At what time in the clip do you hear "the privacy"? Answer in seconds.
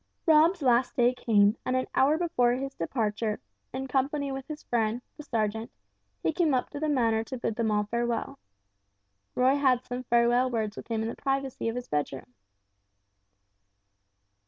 11.07-11.69